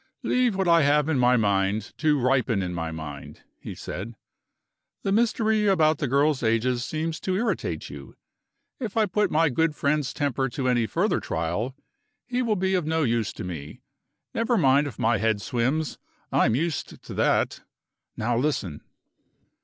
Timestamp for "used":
16.55-17.03